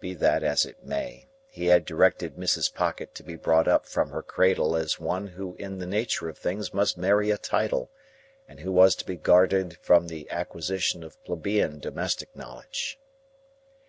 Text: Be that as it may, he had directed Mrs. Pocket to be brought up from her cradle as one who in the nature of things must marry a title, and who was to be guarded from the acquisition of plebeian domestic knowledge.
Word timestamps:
Be 0.00 0.14
that 0.14 0.42
as 0.42 0.64
it 0.66 0.82
may, 0.84 1.28
he 1.46 1.66
had 1.66 1.84
directed 1.84 2.34
Mrs. 2.34 2.74
Pocket 2.74 3.14
to 3.14 3.22
be 3.22 3.36
brought 3.36 3.68
up 3.68 3.86
from 3.86 4.10
her 4.10 4.20
cradle 4.20 4.74
as 4.74 4.98
one 4.98 5.28
who 5.28 5.54
in 5.60 5.78
the 5.78 5.86
nature 5.86 6.28
of 6.28 6.36
things 6.36 6.74
must 6.74 6.98
marry 6.98 7.30
a 7.30 7.38
title, 7.38 7.88
and 8.48 8.58
who 8.58 8.72
was 8.72 8.96
to 8.96 9.06
be 9.06 9.14
guarded 9.14 9.76
from 9.80 10.08
the 10.08 10.28
acquisition 10.28 11.04
of 11.04 11.22
plebeian 11.22 11.78
domestic 11.78 12.34
knowledge. 12.34 12.98